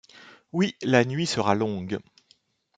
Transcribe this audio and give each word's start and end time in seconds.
Oui, 0.51 0.73
la 0.81 1.05
nuit 1.05 1.27
sera 1.27 1.53
longue. 1.53 1.99